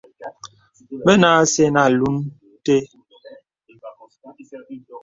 [1.05, 2.15] Bənə acə nə olùn
[2.65, 2.75] té.